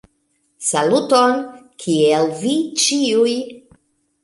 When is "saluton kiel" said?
0.69-2.27